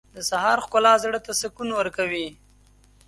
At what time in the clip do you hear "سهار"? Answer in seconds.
0.29-0.57